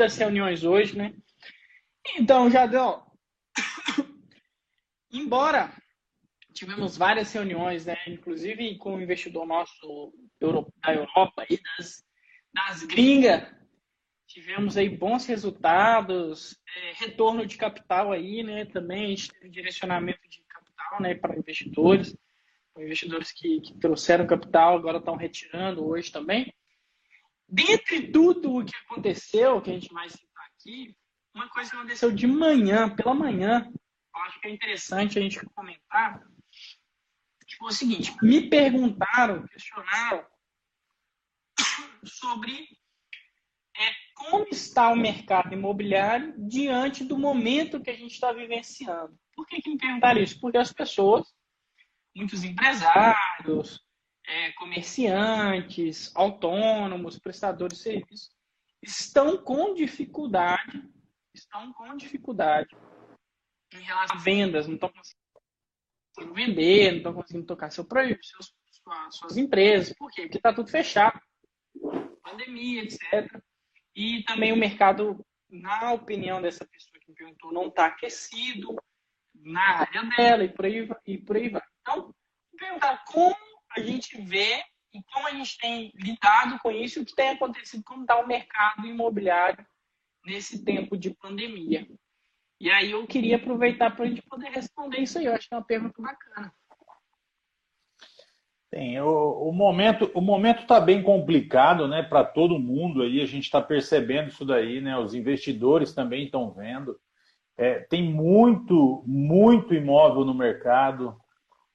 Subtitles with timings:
[0.00, 1.14] muitas reuniões hoje, né?
[2.16, 3.04] Então, Jadão,
[5.12, 5.70] embora
[6.54, 7.98] tivemos várias reuniões, né?
[8.06, 12.02] Inclusive com o investidor nosso da Europa e das,
[12.54, 13.46] das gringas,
[14.26, 18.64] tivemos aí bons resultados, é, retorno de capital aí, né?
[18.64, 21.14] Também a gente teve direcionamento de capital, né?
[21.14, 22.16] Para investidores,
[22.78, 26.50] investidores que, que trouxeram capital agora estão retirando hoje também.
[27.50, 30.94] Dentre tudo o que aconteceu, que a gente vai citar aqui,
[31.34, 33.70] uma coisa que aconteceu de manhã, pela manhã,
[34.14, 36.22] eu acho que é interessante a gente comentar,
[37.58, 40.24] foi o seguinte, me perguntaram, questionaram
[42.04, 42.68] sobre
[43.76, 49.14] é, como está o mercado imobiliário diante do momento que a gente está vivenciando.
[49.34, 50.40] Por que, que me perguntaram isso?
[50.40, 51.26] Porque as pessoas,
[52.16, 53.80] muitos empresários,
[54.30, 58.30] é, comerciantes, autônomos, prestadores de serviços,
[58.80, 60.88] estão com dificuldade,
[61.34, 62.68] estão com dificuldade
[63.74, 68.54] em relação a vendas, não estão conseguindo vender, não estão conseguindo tocar seu projeto, seus,
[69.10, 69.92] suas empresas.
[69.94, 70.22] Por quê?
[70.22, 71.20] Porque está tudo fechado.
[72.22, 73.42] Pandemia, etc.
[73.96, 78.76] E também o mercado, na opinião dessa pessoa que me perguntou, não está aquecido
[79.34, 81.62] na área dela e por aí, e por aí vai.
[81.80, 82.14] Então,
[82.56, 87.14] perguntar como a gente vê e como a gente tem lidado com isso o que
[87.14, 89.64] tem acontecido, como está o mercado imobiliário
[90.24, 91.86] nesse tempo de pandemia.
[92.60, 95.26] E aí eu queria aproveitar para a gente poder responder isso aí.
[95.26, 96.52] Eu acho que é uma pergunta bacana.
[98.70, 103.20] Tem, o, o momento o momento está bem complicado, né, para todo mundo aí.
[103.20, 104.96] A gente está percebendo isso daí, né?
[104.98, 106.96] Os investidores também estão vendo.
[107.56, 111.19] É, tem muito muito imóvel no mercado.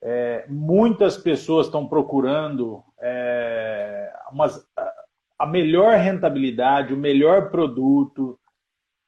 [0.08, 4.64] É, muitas pessoas estão procurando é, umas,
[5.40, 8.38] a melhor rentabilidade, o melhor produto.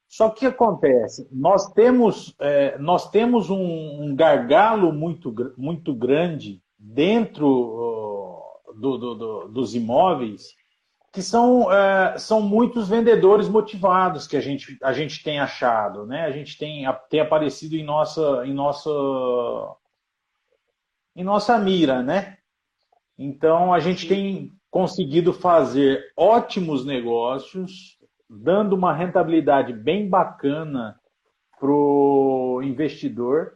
[0.08, 1.28] Só que acontece?
[1.30, 7.46] Nós temos, é, nós temos um, um, gargalo muito, muito grande dentro
[8.74, 10.48] do, do, do, dos imóveis,
[11.12, 16.04] que são, é, são muitos vendedores motivados que a gente, a gente tem achado.
[16.06, 16.24] Né?
[16.24, 18.90] A gente tem, tem aparecido em nossa, em nossa
[21.18, 22.36] em nossa mira, né?
[23.18, 27.98] Então a gente tem conseguido fazer ótimos negócios,
[28.30, 30.96] dando uma rentabilidade bem bacana
[31.58, 33.54] para o investidor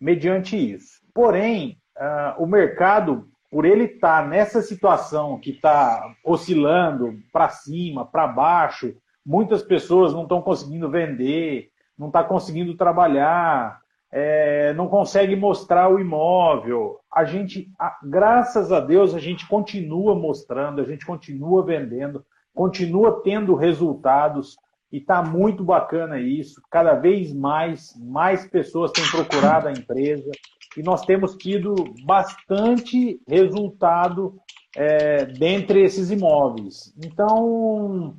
[0.00, 1.02] mediante isso.
[1.12, 8.06] Porém, uh, o mercado, por ele estar tá nessa situação que está oscilando para cima,
[8.06, 11.68] para baixo, muitas pessoas não estão conseguindo vender,
[11.98, 16.98] não estão tá conseguindo trabalhar, é, não consegue mostrar o imóvel.
[17.12, 22.24] A gente, a, graças a Deus, a gente continua mostrando, a gente continua vendendo,
[22.54, 24.56] continua tendo resultados
[24.92, 26.60] e está muito bacana isso.
[26.70, 30.30] Cada vez mais, mais pessoas têm procurado a empresa
[30.76, 31.74] e nós temos tido
[32.04, 34.36] bastante resultado
[34.76, 36.94] é, dentre esses imóveis.
[37.02, 38.14] Então,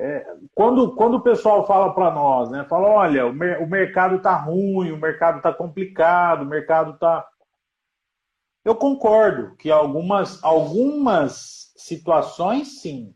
[0.00, 4.16] é, quando, quando o pessoal fala para nós, né, fala, olha, o, mer o mercado
[4.16, 7.28] está ruim, o mercado está complicado, o mercado está...
[8.64, 13.14] Eu concordo que algumas, algumas situações, sim,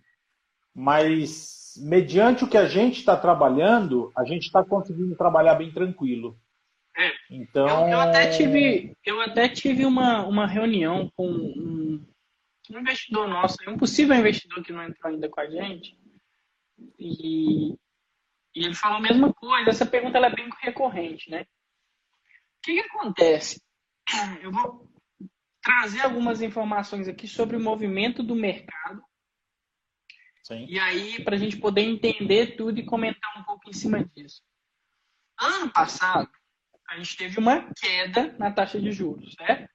[0.75, 6.39] mas mediante o que a gente está trabalhando, a gente está conseguindo trabalhar bem tranquilo.
[6.97, 7.67] É, então...
[7.67, 12.06] Eu, eu, até tive, eu até tive uma, uma reunião com um,
[12.71, 15.97] um investidor nosso, um possível investidor que não entrou ainda com a gente,
[16.99, 17.73] e,
[18.55, 19.71] e ele falou a mesma coisa.
[19.71, 21.43] Essa pergunta é bem recorrente, né?
[21.43, 21.47] O
[22.62, 23.62] que, que acontece?
[24.43, 24.89] Eu vou
[25.62, 29.03] trazer algumas informações aqui sobre o movimento do mercado.
[30.43, 30.67] Sim.
[30.69, 34.43] E aí, para a gente poder entender tudo e comentar um pouco em cima disso.
[35.41, 36.31] Ano passado,
[36.88, 39.69] a gente teve uma queda na taxa de juros, certo?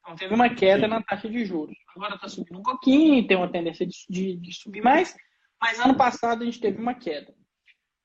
[0.00, 0.88] Então, teve uma queda Sim.
[0.88, 1.76] na taxa de juros.
[1.94, 5.14] Agora está subindo um pouquinho, tem uma tendência de, de, de subir mais,
[5.62, 7.32] mas ano passado a gente teve uma queda.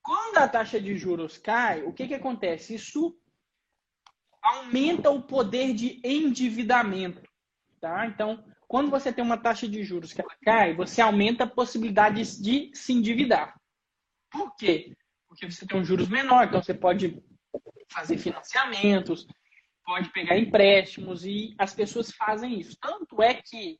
[0.03, 2.75] Quando a taxa de juros cai, o que, que acontece?
[2.75, 3.19] Isso
[4.43, 7.27] aumenta o poder de endividamento.
[7.81, 8.05] Tá?
[8.05, 12.39] Então, quando você tem uma taxa de juros que ela cai, você aumenta a possibilidade
[12.39, 13.59] de se endividar.
[14.29, 14.95] Por quê?
[15.27, 17.19] Porque você tem um juros menor, então você pode
[17.91, 19.25] fazer financiamentos,
[19.83, 22.77] pode pegar empréstimos e as pessoas fazem isso.
[22.79, 23.79] Tanto é que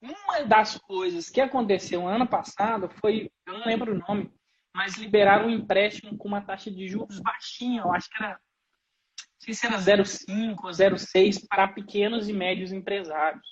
[0.00, 4.32] uma das coisas que aconteceu ano passado foi, eu não lembro o nome,
[4.74, 9.40] mas liberaram um empréstimo com uma taxa de juros baixinha, eu acho que era, não
[9.40, 13.46] sei se era 0,5 ou 0,6 para pequenos e médios empresários.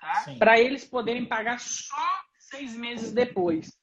[0.00, 0.24] tá?
[0.38, 3.76] para eles poderem pagar só seis meses depois.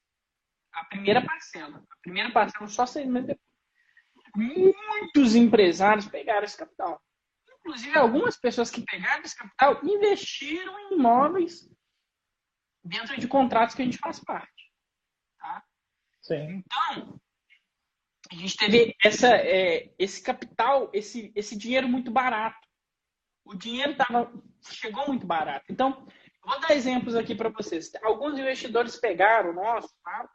[0.74, 1.78] A primeira parcela.
[1.78, 3.54] A primeira parcela só seis meses depois.
[4.36, 7.00] Muitos empresários pegaram esse capital.
[7.66, 11.70] Inclusive, algumas pessoas que pegaram esse capital investiram em imóveis
[12.84, 14.70] dentro de contratos que a gente faz parte.
[15.40, 15.64] Tá?
[16.22, 16.64] Sim.
[16.66, 17.20] Então,
[18.30, 22.68] a gente teve essa, é, esse capital, esse, esse dinheiro muito barato.
[23.46, 24.32] O dinheiro tava,
[24.70, 25.66] chegou muito barato.
[25.70, 26.06] Então,
[26.44, 27.92] vou dar exemplos aqui para vocês.
[28.04, 30.30] Alguns investidores pegaram o nosso tá?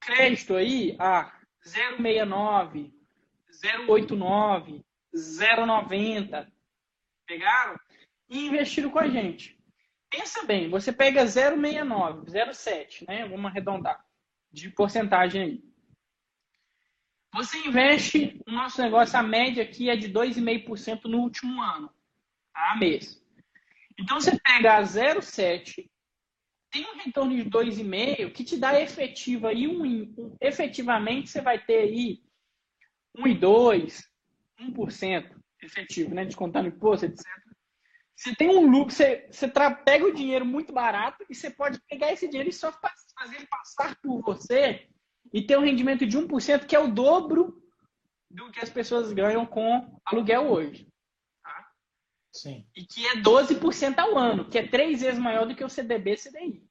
[0.00, 2.92] crédito aí a 069,
[3.88, 4.84] 089,
[5.14, 6.52] 090.
[7.26, 7.78] Pegaram
[8.28, 9.58] e investiram com a gente.
[10.10, 13.26] Pensa bem, você pega 069, 07, né?
[13.26, 14.04] Vamos arredondar
[14.52, 15.64] de porcentagem aí.
[17.34, 21.92] Você investe no nosso negócio, a média aqui é de 2,5% no último ano,
[22.54, 23.20] a mês.
[23.98, 25.90] Então você pega a 0,7,
[26.70, 31.78] tem um retorno de 2,5 que te dá efetiva e um, efetivamente você vai ter
[31.78, 32.22] aí
[33.16, 34.00] 1,2,
[34.60, 35.30] 1%
[35.62, 36.24] efetivo, né?
[36.24, 37.24] Descontando imposto, etc.
[38.16, 39.48] Você tem um lucro, você, você
[39.84, 43.46] pega o dinheiro muito barato e você pode pegar esse dinheiro e só fazer ele
[43.46, 44.88] passar por você
[45.32, 47.60] e ter um rendimento de 1%, que é o dobro
[48.30, 50.88] do que as pessoas ganham com aluguel hoje.
[51.42, 51.68] Tá?
[52.32, 52.66] Sim.
[52.76, 56.16] E que é 12% ao ano, que é três vezes maior do que o CDB
[56.16, 56.64] CDI.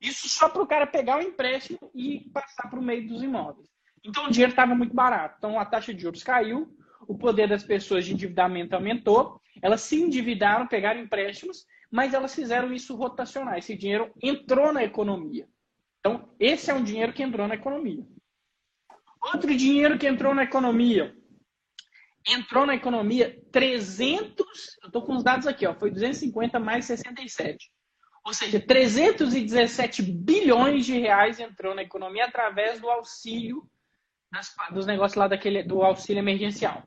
[0.00, 3.68] Isso só para o cara pegar o empréstimo e passar para o meio dos imóveis.
[4.04, 5.36] Então o dinheiro estava muito barato.
[5.38, 10.00] Então a taxa de juros caiu, o poder das pessoas de endividamento aumentou, elas se
[10.00, 13.58] endividaram, pegaram empréstimos, mas elas fizeram isso rotacionar.
[13.58, 15.46] Esse dinheiro entrou na economia.
[16.00, 18.04] Então, esse é um dinheiro que entrou na economia.
[19.22, 21.14] Outro dinheiro que entrou na economia.
[22.26, 24.38] Entrou na economia 300,
[24.82, 27.70] eu estou com os dados aqui, ó, foi 250 mais 67.
[28.24, 33.68] Ou seja, 317 bilhões de reais entrou na economia através do auxílio
[34.30, 36.82] das, dos negócios lá daquele, do auxílio emergencial.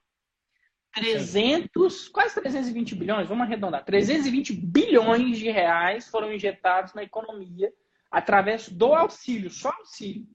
[0.96, 7.72] 300, quase 320 bilhões, vamos arredondar, 320 bilhões de reais foram injetados na economia
[8.10, 10.26] através do auxílio, só auxílio.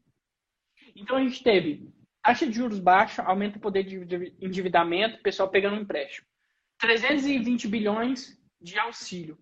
[0.94, 1.90] Então a gente teve
[2.22, 6.26] taxa de juros baixa, aumenta o poder de endividamento, pessoal pegando um empréstimo.
[6.78, 9.38] 320 bilhões de auxílio.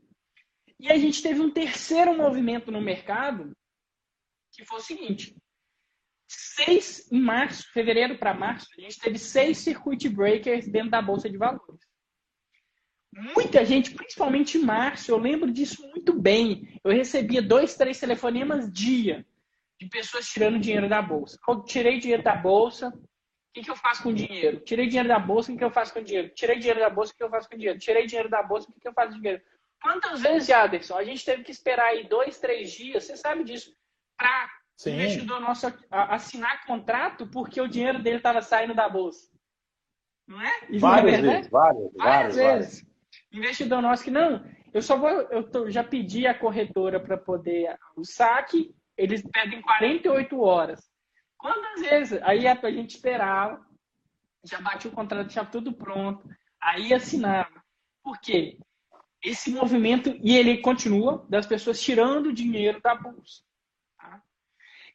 [0.78, 3.50] E a gente teve um terceiro movimento no mercado,
[4.52, 5.36] que foi o seguinte:
[6.28, 11.28] seis em março, fevereiro para março, a gente teve seis circuit breakers dentro da bolsa
[11.28, 11.88] de valores
[13.12, 16.80] muita gente, principalmente em março, eu lembro disso muito bem.
[16.84, 19.26] Eu recebia dois, três telefonemas dia
[19.80, 21.38] de pessoas tirando dinheiro da bolsa.
[21.48, 23.00] Eu tirei dinheiro da bolsa, o
[23.52, 24.60] que, que eu faço com o dinheiro?
[24.60, 26.28] Tirei dinheiro da bolsa, o que, que eu faço com o dinheiro?
[26.34, 27.78] Tirei dinheiro da bolsa, o que eu faço com o dinheiro?
[27.78, 29.42] Tirei dinheiro da bolsa, o que, que eu faço com o dinheiro?
[29.80, 33.72] Quantas vezes, Aderson, a gente teve que esperar aí dois, três dias, você sabe disso,
[34.16, 34.50] para
[34.86, 39.28] o investidor nosso assinar contrato porque o dinheiro dele estava saindo da bolsa.
[40.26, 40.78] Não é?
[40.78, 42.86] várias é vezes, várias, várias, várias vezes.
[43.32, 47.76] Investidor nosso que não, eu só vou, eu tô, já pedi a corretora para poder
[47.96, 50.88] o saque, eles pedem 48 horas.
[51.36, 52.22] Quantas vezes?
[52.22, 53.64] Aí a gente esperava,
[54.44, 56.28] já bate o contrato, já tudo pronto,
[56.60, 57.62] aí assinava.
[58.02, 58.58] Por quê?
[59.22, 63.42] Esse movimento, e ele continua, das pessoas tirando dinheiro da bolsa.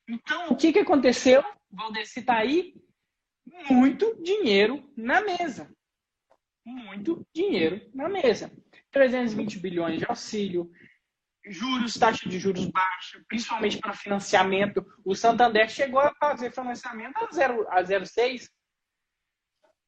[0.07, 1.43] Então, o que, que aconteceu?
[1.71, 2.75] Valdeci está aí,
[3.69, 5.73] muito dinheiro na mesa
[6.65, 8.51] muito dinheiro na mesa.
[8.91, 10.71] 320 bilhões de auxílio,
[11.45, 14.85] juros, taxa de juros baixa, principalmente para financiamento.
[15.03, 17.67] O Santander chegou a fazer financiamento a 0,6.
[17.69, 18.43] A 0,6.
[18.43, 18.49] o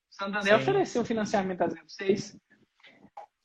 [0.10, 0.62] Santander Sim.
[0.62, 2.38] ofereceu financiamento a 0,6.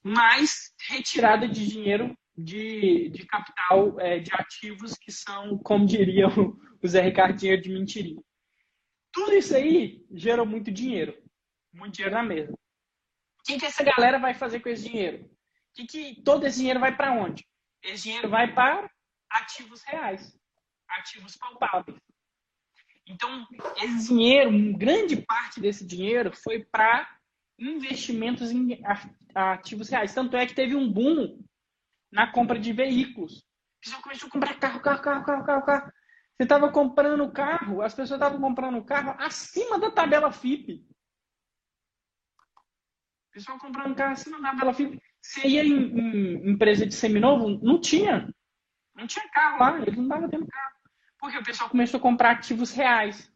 [0.02, 6.56] Mas retirada de dinheiro de, de capital é, de ativos que são, como diria o,
[6.82, 8.22] o Zé dinheiro de mentirinha.
[9.12, 11.16] Tudo isso aí gerou muito dinheiro.
[11.72, 12.52] Muito dinheiro na mesa.
[12.52, 15.28] O que, que essa galera vai fazer com esse dinheiro?
[15.74, 17.44] Que, que todo esse dinheiro vai para onde?
[17.82, 18.90] Esse dinheiro vai para
[19.30, 20.36] ativos reais,
[20.88, 21.96] ativos palpáveis.
[23.06, 23.46] Então,
[23.82, 27.08] esse dinheiro, grande parte desse dinheiro foi para
[27.58, 28.80] investimentos em
[29.34, 30.14] ativos reais.
[30.14, 31.42] Tanto é que teve um boom
[32.10, 33.44] na compra de veículos.
[33.80, 35.92] Pessoal começou a comprar carro, carro, carro, carro, carro, carro.
[36.36, 40.86] Você estava comprando carro, as pessoas estavam comprando carro acima da tabela FIP.
[43.28, 45.00] O pessoal comprando carro acima da tabela FIP.
[45.20, 48.32] Você ia em, em, empresa de seminovo, não tinha.
[48.94, 50.74] Não tinha carro lá, eles não estavam tendo carro.
[51.18, 53.30] Porque o pessoal começou a comprar ativos reais.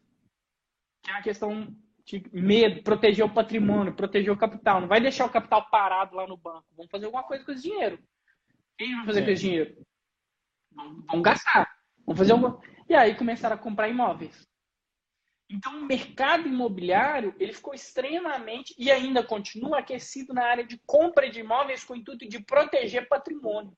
[1.03, 4.81] Que é uma questão de medo, proteger o patrimônio, proteger o capital.
[4.81, 6.65] Não vai deixar o capital parado lá no banco.
[6.75, 7.99] Vamos fazer alguma coisa com esse dinheiro.
[8.75, 9.25] O que a gente vai fazer é.
[9.25, 9.87] com esse dinheiro?
[11.07, 11.75] Vamos gastar.
[12.05, 12.61] Vamos fazer alguma...
[12.89, 14.45] E aí começaram a comprar imóveis.
[15.49, 21.29] Então, o mercado imobiliário ele ficou extremamente e ainda continua aquecido na área de compra
[21.29, 23.71] de imóveis com o intuito de proteger patrimônio.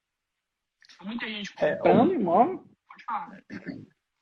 [1.01, 2.65] Muita gente é, comprando é, imóvel.
[2.87, 3.43] Pode falar.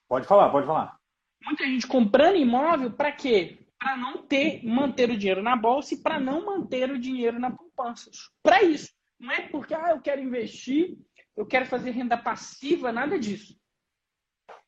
[0.10, 1.00] Pode falar, pode falar.
[1.44, 3.60] Muita gente comprando imóvel para quê?
[3.79, 7.51] Para não ter, manter o dinheiro na bolsa e para não manter o dinheiro na
[7.51, 8.10] poupança.
[8.41, 8.94] Para isso.
[9.25, 11.00] Não é porque ah, eu quero investir,
[11.36, 13.60] eu quero fazer renda passiva, nada disso.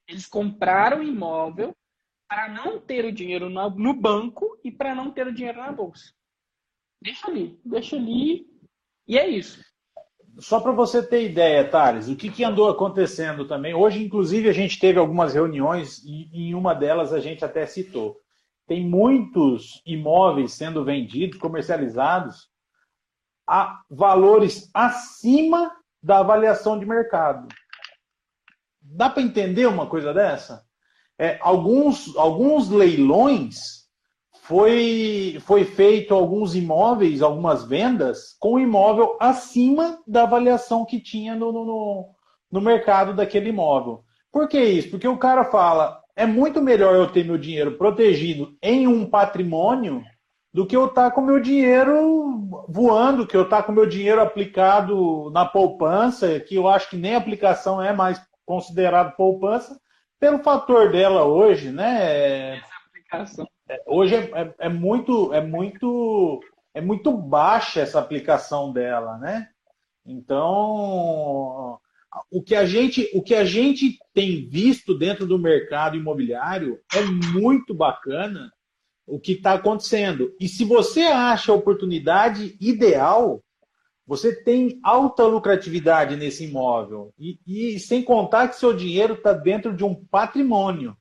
[0.08, 1.76] Eles compraram imóvel
[2.28, 6.12] para não ter o dinheiro no banco e para não ter o dinheiro na bolsa.
[7.00, 8.48] Deixa ali, deixa ali.
[9.08, 9.64] E é isso.
[10.40, 13.76] Só para você ter ideia, Thales, o que, que andou acontecendo também.
[13.76, 18.20] Hoje, inclusive, a gente teve algumas reuniões e em uma delas a gente até citou.
[18.66, 22.50] Tem muitos imóveis sendo vendidos, comercializados,
[23.48, 25.72] a valores acima
[26.04, 27.48] da avaliação de mercado.
[28.82, 30.64] Dá para entender uma coisa dessa?
[31.20, 33.88] É, alguns, alguns leilões
[34.42, 41.52] foi, foi feito alguns imóveis, algumas vendas, com imóvel acima da avaliação que tinha no,
[41.52, 42.10] no,
[42.52, 44.04] no mercado daquele imóvel.
[44.32, 44.92] Por que isso?
[44.92, 50.04] Porque o cara fala, é muito melhor eu ter meu dinheiro protegido em um patrimônio
[50.58, 53.86] do que eu estar tá com meu dinheiro voando, que eu estar tá com meu
[53.86, 59.80] dinheiro aplicado na poupança, que eu acho que nem aplicação é mais considerado poupança,
[60.20, 62.58] pelo fator dela hoje, né?
[62.58, 63.48] Essa aplicação.
[63.70, 66.40] É, hoje é, é, é, muito, é muito,
[66.74, 69.50] é muito baixa essa aplicação dela, né?
[70.08, 71.78] Então,
[72.32, 77.04] o que a gente, o que a gente tem visto dentro do mercado imobiliário é
[77.04, 78.52] muito bacana
[79.08, 80.36] o que está acontecendo.
[80.40, 83.42] E se você acha a oportunidade ideal,
[84.06, 87.14] você tem alta lucratividade nesse imóvel.
[87.18, 90.96] E, e sem contar que seu dinheiro está dentro de um patrimônio.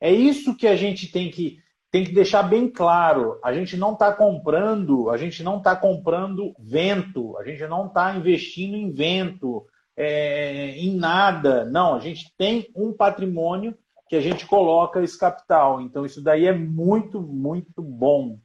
[0.00, 1.58] É isso que a gente tem que,
[1.90, 3.38] tem que deixar bem claro.
[3.42, 8.14] A gente não está comprando, a gente não está comprando vento, a gente não está
[8.14, 9.64] investindo em vento,
[9.96, 11.64] é, em nada.
[11.64, 13.76] Não, a gente tem um patrimônio
[14.08, 15.80] que a gente coloca esse capital.
[15.80, 18.38] Então, isso daí é muito, muito bom.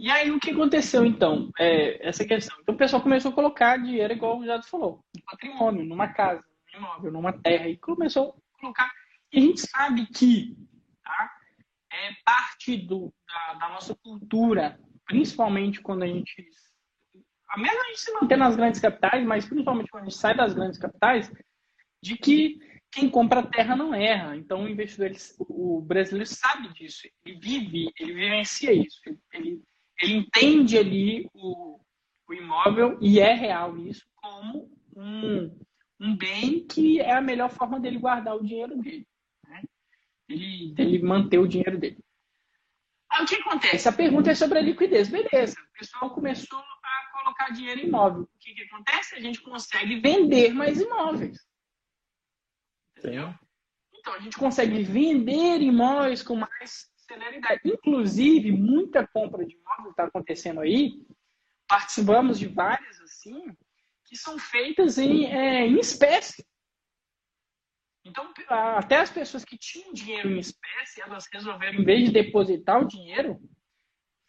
[0.00, 1.50] E aí o que aconteceu então?
[1.58, 2.56] É, essa questão.
[2.60, 6.42] Então o pessoal começou a colocar dinheiro, igual o Jado falou, em patrimônio, numa casa,
[6.72, 8.90] num imóvel, numa terra, e começou a colocar.
[9.32, 10.56] E a gente sabe que
[11.02, 11.32] tá,
[11.92, 16.46] é parte do, da, da nossa cultura, principalmente quando a gente.
[17.50, 20.36] A mesmo a gente se manter nas grandes capitais, mas principalmente quando a gente sai
[20.36, 21.32] das grandes capitais,
[22.00, 24.36] de que quem compra terra não erra.
[24.36, 29.00] Então o investidor, ele, o brasileiro sabe disso, ele vive, ele vivencia isso,
[29.32, 29.62] ele
[30.00, 31.80] ele entende ali o,
[32.28, 35.58] o imóvel, e é real isso, como um,
[36.00, 39.06] um bem que é a melhor forma dele guardar o dinheiro dele.
[39.44, 39.62] Né?
[40.28, 41.98] Ele, manter o dinheiro dele.
[43.10, 43.88] Aí o que acontece?
[43.88, 45.08] A pergunta é sobre a liquidez.
[45.08, 48.22] Beleza, o pessoal começou a colocar dinheiro em imóvel.
[48.22, 49.16] O que, que acontece?
[49.16, 51.47] A gente consegue vender mais imóveis.
[52.98, 53.34] Entendeu?
[53.94, 57.60] Então, a gente consegue vender imóveis com mais celeridade.
[57.64, 60.92] Inclusive, muita compra de imóvel está acontecendo aí.
[61.68, 63.54] Participamos de várias assim,
[64.06, 66.44] que são feitas em, é, em espécie.
[68.04, 72.80] Então, até as pessoas que tinham dinheiro em espécie, elas resolveram, em vez de depositar
[72.80, 73.38] o dinheiro,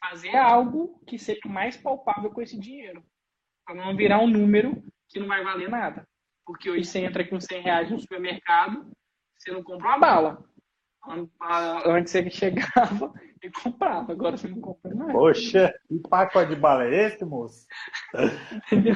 [0.03, 3.03] fazer algo que seja mais palpável com esse dinheiro.
[3.65, 6.07] Para não virar um número que não vai valer nada.
[6.49, 8.91] Porque hoje você entra com 100 reais no supermercado,
[9.37, 10.43] você não compra uma bala.
[11.85, 13.13] Antes ele chegava
[13.43, 15.11] e comprava, agora você não compra mais.
[15.11, 17.67] Poxa, que pacote de bala é esse, moço?
[18.65, 18.95] Entendeu?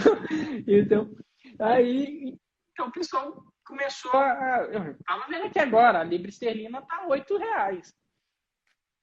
[0.68, 1.16] Então,
[1.60, 2.36] aí
[2.72, 4.68] então, o pessoal começou a.
[4.72, 7.94] Eu tava vendo aqui agora, a Libra Esterlina tá R$ reais.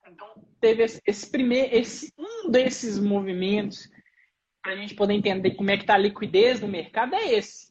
[0.09, 3.89] Então, teve esse, esse primeiro, esse, um desses movimentos
[4.61, 7.70] para a gente poder entender como é que está a liquidez do mercado é esse.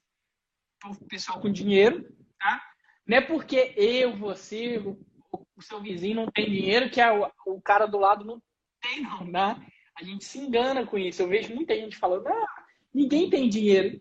[0.85, 2.09] O pessoal com dinheiro,
[2.39, 2.61] tá?
[3.05, 7.85] Não é porque eu, você, o seu vizinho não tem dinheiro que a, o cara
[7.85, 8.41] do lado não
[8.81, 9.65] tem, não, né?
[9.95, 11.21] A gente se engana com isso.
[11.21, 13.99] Eu vejo muita gente falando, ah, ninguém tem dinheiro.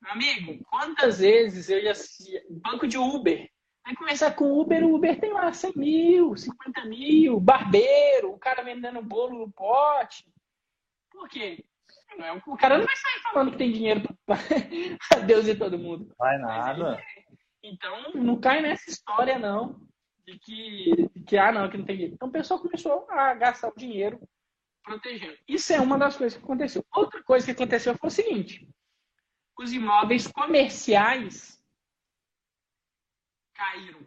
[0.00, 1.92] Meu amigo, quantas vezes eu já
[2.50, 3.48] banco de Uber.
[3.84, 8.62] Vai começar com Uber, o Uber tem lá 100 mil, 50 mil, barbeiro, o cara
[8.62, 10.24] vendendo bolo no pote.
[11.10, 11.64] Por quê?
[12.46, 14.36] O cara não vai sair falando que tem dinheiro para
[15.26, 16.14] Deus e todo mundo.
[16.18, 17.02] Vai nada.
[17.62, 19.80] Então, não cai nessa história, não
[20.26, 22.14] de que, de que, ah, não, que não tem dinheiro.
[22.14, 24.20] Então o pessoal começou a gastar o dinheiro
[24.82, 25.36] protegendo.
[25.46, 26.84] Isso é uma das coisas que aconteceu.
[26.92, 28.68] Outra coisa que aconteceu foi o seguinte:
[29.58, 31.60] os imóveis comerciais
[33.54, 34.00] caíram.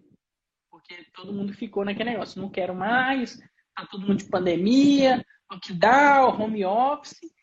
[0.70, 3.40] Porque todo mundo ficou naquele negócio, não quero mais,
[3.74, 7.34] tá todo mundo de pandemia, lockdown, home office.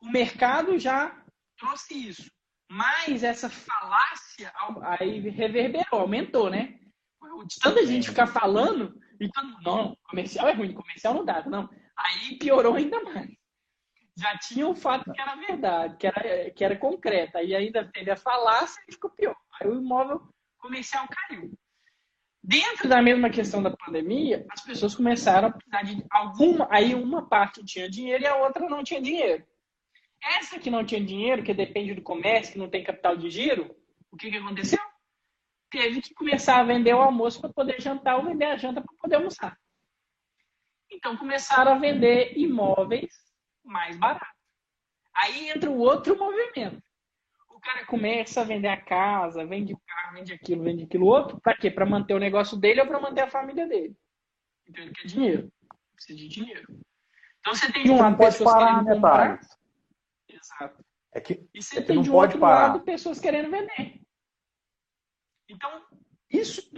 [0.00, 1.16] O mercado já
[1.56, 2.30] trouxe isso.
[2.70, 4.52] Mas essa falácia
[4.82, 6.78] aí reverberou, aumentou, né?
[7.46, 11.68] De tanta gente ficar falando, e todo, não, comercial é ruim, comercial não dá, não.
[11.96, 13.30] Aí piorou ainda mais.
[14.16, 17.38] Já tinha o fato que era verdade, que era, que era concreta.
[17.38, 19.36] Aí ainda teve a falácia e ficou pior.
[19.60, 20.20] Aí o imóvel
[20.58, 21.52] comercial caiu.
[22.42, 26.66] Dentro da mesma questão da pandemia, as pessoas começaram a precisar de alguma.
[26.70, 29.44] Aí uma parte tinha dinheiro e a outra não tinha dinheiro.
[30.22, 33.74] Essa que não tinha dinheiro, que depende do comércio, que não tem capital de giro,
[34.10, 34.80] o que, que aconteceu?
[35.70, 38.96] Teve que começar a vender o almoço para poder jantar ou vender a janta para
[38.98, 39.56] poder almoçar.
[40.90, 43.12] Então começaram a vender imóveis
[43.62, 44.28] mais baratos.
[45.14, 46.82] Aí entra o outro movimento.
[47.50, 51.40] O cara começa a vender a casa, vende carro, vende aquilo, vende aquilo outro.
[51.40, 51.70] Para quê?
[51.70, 53.94] Para manter o negócio dele ou para manter a família dele.
[54.66, 55.52] Então ele quer dinheiro.
[55.94, 56.66] Precisa de dinheiro.
[57.40, 59.28] Então você tem de um lado pessoas parar, querendo comprar.
[59.28, 59.40] Né,
[60.58, 60.84] Exato.
[61.12, 62.68] É que, e você é tem de um outro parar.
[62.68, 64.00] lado pessoas querendo vender.
[65.48, 65.86] Então,
[66.30, 66.70] isso,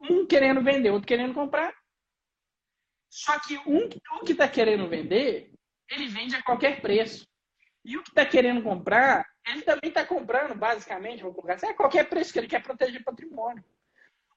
[0.00, 1.72] um querendo vender, outro querendo comprar.
[3.10, 3.88] Só que um,
[4.20, 5.52] o que está querendo vender,
[5.88, 7.26] ele vende a qualquer preço.
[7.84, 11.74] E o que está querendo comprar, ele também está comprando, basicamente, vou colocar assim, a
[11.74, 13.64] qualquer preço que ele quer proteger patrimônio.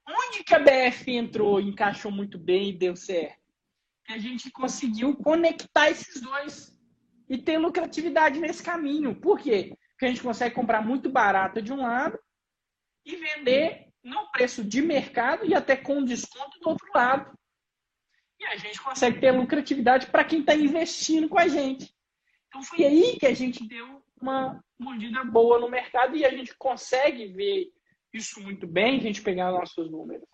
[0.07, 3.39] Onde que a BF entrou, encaixou muito bem e deu certo?
[4.05, 6.70] Que a gente conseguiu conectar esses dois
[7.31, 9.15] e ter lucratividade nesse caminho.
[9.15, 9.73] Por quê?
[9.91, 12.19] Porque a gente consegue comprar muito barato de um lado
[13.05, 17.33] e vender no preço de mercado e até com desconto do outro lado.
[18.37, 21.89] E a gente consegue ter lucratividade para quem está investindo com a gente.
[22.49, 26.53] Então foi aí que a gente deu uma mordida boa no mercado e a gente
[26.57, 27.71] consegue ver
[28.13, 30.27] isso muito bem, a gente pegar nossos números.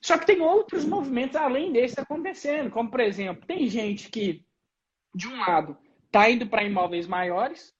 [0.00, 4.44] Só que tem outros movimentos além desse acontecendo, como por exemplo, tem gente que,
[5.12, 5.76] de um lado,
[6.14, 7.74] está indo para imóveis maiores.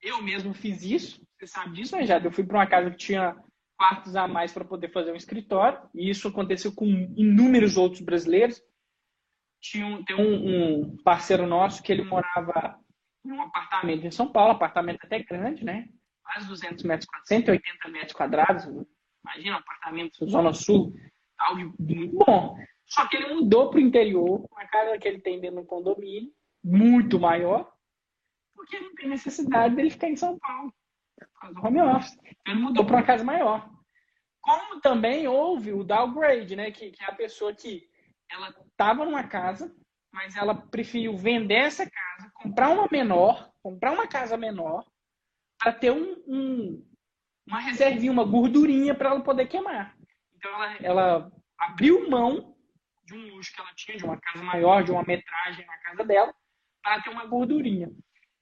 [0.00, 2.18] Eu mesmo fiz isso, você sabe disso, né, já?
[2.18, 3.36] Eu fui para uma casa que tinha
[3.76, 8.62] quartos a mais para poder fazer um escritório, e isso aconteceu com inúmeros outros brasileiros.
[9.60, 12.78] Tinha um, tem um, um parceiro nosso que ele morava
[13.24, 15.86] em um apartamento em São Paulo, apartamento até grande, né?
[16.22, 18.64] Quase 200 metros quadrados, 180 metros quadrados.
[19.24, 20.94] Imagina um apartamento na Zona Sul,
[21.38, 22.56] algo muito bom.
[22.86, 26.30] Só que ele mudou para o interior, uma casa que ele tem dentro do condomínio,
[26.66, 27.72] muito maior,
[28.52, 30.74] porque não tem necessidade dele ficar em São Paulo,
[31.16, 32.18] por causa do home office.
[32.44, 33.70] Ele mudou para uma casa maior.
[34.40, 36.72] Como também houve o downgrade, né?
[36.72, 37.88] Que, que é a pessoa que
[38.28, 39.72] ela estava numa casa,
[40.12, 44.84] mas ela preferiu vender essa casa, comprar uma menor, comprar uma casa menor,
[45.58, 46.90] para ter um, um,
[47.46, 49.96] uma reservinha, uma gordurinha para ela poder queimar.
[50.34, 52.56] Então ela, ela abriu mão
[53.04, 56.04] de um luxo que ela tinha, de uma casa maior, de uma metragem na casa
[56.04, 56.34] dela,
[56.86, 57.90] para ter uma gordurinha.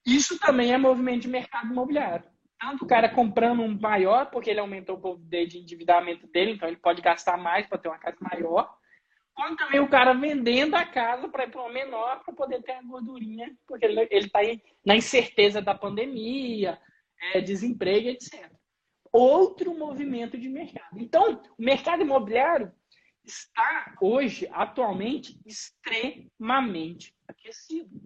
[0.06, 2.26] Isso também é movimento de mercado imobiliário.
[2.60, 6.68] Tanto o cara comprando um maior, porque ele aumentou o poder de endividamento dele, então
[6.68, 8.70] ele pode gastar mais para ter uma casa maior,
[9.34, 12.72] como também o cara vendendo a casa para ir para uma menor para poder ter
[12.72, 14.40] a gordurinha, porque ele está
[14.84, 16.78] na incerteza da pandemia,
[17.32, 18.52] é, desemprego, etc.
[19.10, 20.98] Outro movimento de mercado.
[20.98, 22.70] Então, o mercado imobiliário
[23.24, 28.02] está hoje, atualmente, extremamente aquecido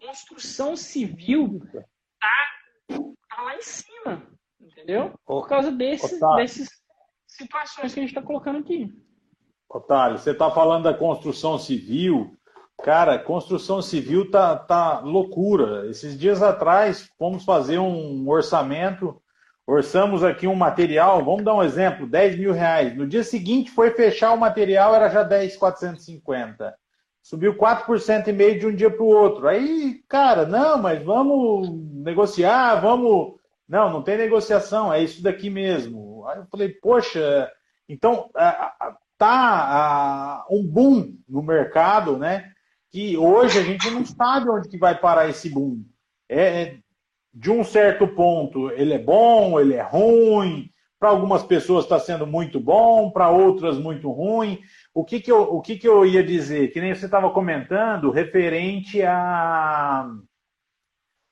[0.00, 1.60] construção civil
[2.20, 2.46] tá,
[2.88, 4.26] tá lá em cima,
[4.60, 5.14] entendeu?
[5.24, 6.68] Por causa desse, dessas
[7.26, 8.92] situações que a gente está colocando aqui.
[9.68, 12.36] Otário, você está falando da construção civil.
[12.82, 15.88] Cara, construção civil tá, tá loucura.
[15.88, 19.22] Esses dias atrás fomos fazer um orçamento,
[19.66, 22.96] orçamos aqui um material, vamos dar um exemplo, 10 mil reais.
[22.96, 26.74] No dia seguinte foi fechar o material, era já 10,450.
[27.22, 29.46] Subiu 4% e meio de um dia para o outro.
[29.46, 31.68] Aí, cara, não, mas vamos
[32.02, 33.38] negociar, vamos.
[33.68, 36.26] Não, não tem negociação, é isso daqui mesmo.
[36.26, 37.50] Aí eu falei, poxa,
[37.88, 38.30] então
[39.16, 42.50] tá um boom no mercado, né?
[42.90, 45.84] Que hoje a gente não sabe onde que vai parar esse boom.
[46.28, 46.78] É, é
[47.32, 50.69] de um certo ponto ele é bom, ele é ruim.
[51.00, 54.60] Para algumas pessoas está sendo muito bom, para outras muito ruim.
[54.92, 56.70] O que, que, eu, o que, que eu ia dizer?
[56.72, 60.06] Que nem você estava comentando, referente a,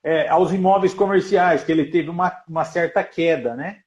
[0.03, 3.81] é, aos imóveis comerciais, que ele teve uma, uma certa queda, né?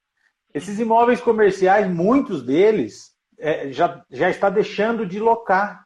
[0.53, 5.83] Esses imóveis comerciais, muitos deles, é, já, já está deixando de locar.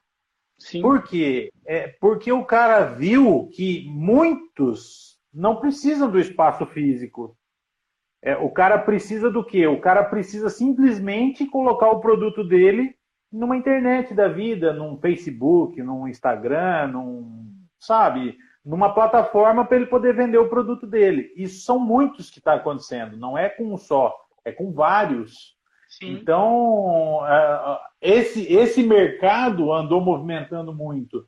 [0.58, 0.82] Sim.
[0.82, 1.50] Por quê?
[1.66, 7.38] É, porque o cara viu que muitos não precisam do espaço físico.
[8.22, 9.68] É, o cara precisa do quê?
[9.68, 12.96] O cara precisa simplesmente colocar o produto dele
[13.32, 20.16] numa internet da vida, num Facebook, num Instagram, num, sabe, numa plataforma para ele poder
[20.16, 21.32] vender o produto dele.
[21.36, 25.56] E são muitos que está acontecendo, não é com um só, é com vários.
[25.88, 26.14] Sim.
[26.14, 31.28] Então, é, esse, esse mercado andou movimentando muito.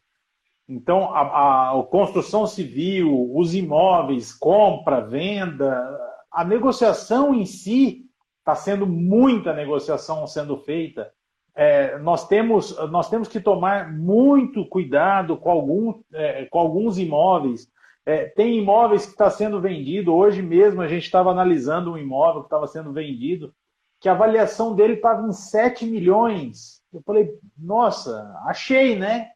[0.67, 5.97] Então, a, a, a construção civil, os imóveis, compra, venda,
[6.37, 8.05] a negociação em si
[8.39, 11.11] está sendo muita negociação sendo feita
[11.55, 17.67] é, nós, temos, nós temos que tomar muito cuidado com, algum, é, com alguns imóveis.
[18.05, 22.41] É, tem imóveis que está sendo vendido, hoje mesmo a gente estava analisando um imóvel
[22.41, 23.51] que estava sendo vendido,
[23.99, 26.79] que a avaliação dele estava em 7 milhões.
[26.93, 29.29] Eu falei, nossa, achei, né?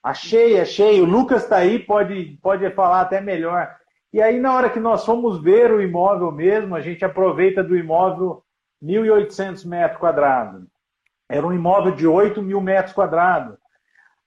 [0.00, 1.00] Achei, achei.
[1.00, 3.68] O Lucas está aí, pode, pode falar até melhor.
[4.14, 7.76] E aí, na hora que nós fomos ver o imóvel mesmo, a gente aproveita do
[7.76, 8.44] imóvel
[8.80, 10.62] 1.800 metros quadrados.
[11.28, 13.56] Era um imóvel de 8 mil metros quadrados.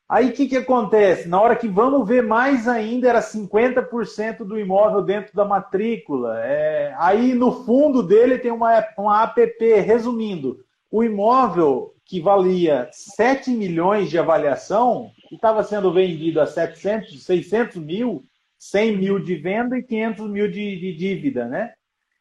[0.09, 1.29] Aí o que, que acontece?
[1.29, 6.37] Na hora que vamos ver mais ainda, era 50% do imóvel dentro da matrícula.
[6.43, 6.93] É...
[6.97, 14.09] aí no fundo dele tem uma, uma app, resumindo, o imóvel que valia 7 milhões
[14.09, 18.21] de avaliação e estava sendo vendido a 700, 600 mil,
[18.57, 21.73] 100 mil de venda e 500 mil de, de dívida, né?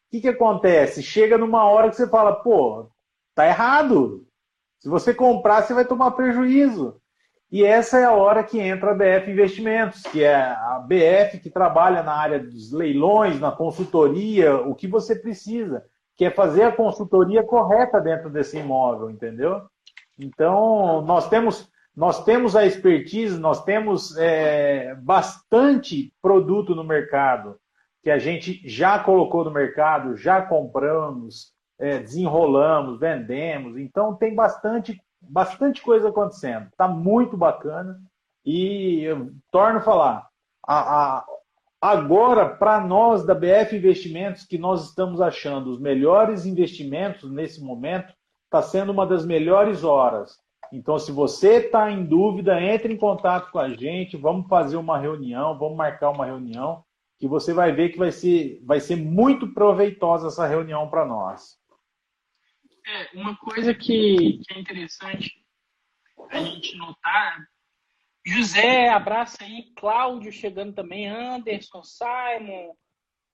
[0.07, 1.03] O que, que acontece?
[1.03, 2.88] Chega numa hora que você fala, pô,
[3.35, 4.27] tá errado.
[4.79, 7.01] Se você comprar, você vai tomar prejuízo.
[7.51, 11.49] E essa é a hora que entra a BF Investimentos, que é a BF que
[11.49, 15.85] trabalha na área dos leilões, na consultoria, o que você precisa,
[16.16, 19.62] que é fazer a consultoria correta dentro desse imóvel, entendeu?
[20.18, 27.59] Então, nós temos, nós temos a expertise, nós temos é, bastante produto no mercado
[28.03, 33.77] que a gente já colocou no mercado, já compramos, é, desenrolamos, vendemos.
[33.77, 36.69] Então tem bastante, bastante coisa acontecendo.
[36.69, 37.99] Está muito bacana.
[38.45, 40.29] E eu torno a falar,
[40.65, 41.27] a, a,
[41.81, 48.15] agora, para nós da BF Investimentos, que nós estamos achando os melhores investimentos nesse momento,
[48.45, 50.39] está sendo uma das melhores horas.
[50.73, 54.99] Então, se você está em dúvida, entre em contato com a gente, vamos fazer uma
[54.99, 56.85] reunião, vamos marcar uma reunião,
[57.19, 61.59] que você vai ver que vai ser, vai ser muito proveitosa essa reunião para nós.
[62.87, 65.45] É, uma coisa que, que é interessante
[66.31, 67.47] a gente notar.
[68.25, 69.73] José, abraço aí.
[69.77, 71.09] Cláudio chegando também.
[71.09, 72.75] Anderson, Simon,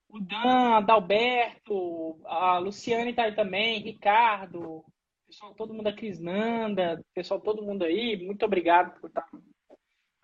[0.08, 4.84] o Dan, Adalberto, a Luciane está aí também, Ricardo,
[5.32, 9.40] pessoal, todo mundo, a Crisnanda, pessoal, todo mundo aí, muito obrigado por estar com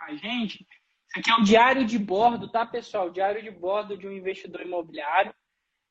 [0.00, 0.66] a gente.
[1.08, 3.08] Isso aqui é o diário de bordo, tá, pessoal?
[3.08, 5.32] Diário de bordo de um investidor imobiliário.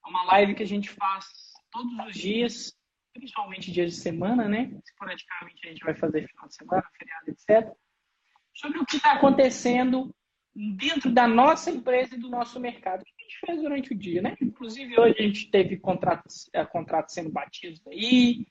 [0.06, 1.26] É uma live que a gente faz
[1.72, 2.78] todos os dias,
[3.12, 4.72] principalmente dias de semana, né?
[4.86, 7.76] Esporadicamente a gente vai fazer final de semana, feriado, etc.
[8.54, 10.14] Sobre o que está acontecendo
[10.56, 13.02] dentro da nossa empresa e do nosso mercado.
[13.02, 14.38] O que a gente fez durante o dia, né?
[14.40, 18.46] Inclusive hoje a gente teve contratos, é, contratos sendo batidos aí,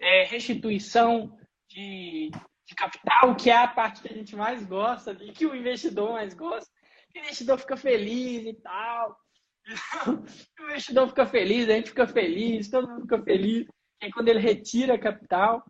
[0.00, 1.36] é, restituição
[1.68, 2.30] de,
[2.66, 6.12] de capital, que é a parte que a gente mais gosta, e que o investidor
[6.12, 6.70] mais gosta.
[7.14, 9.16] O investidor fica feliz e tal.
[10.58, 13.66] O investidor fica feliz, a gente fica feliz, todo mundo fica feliz
[14.00, 15.64] é quando ele retira capital.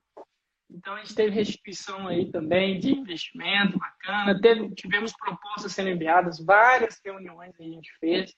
[0.70, 4.40] Então, a gente teve restituição aí também de investimento bacana.
[4.40, 8.32] Teve, tivemos propostas sendo enviadas, várias reuniões a gente fez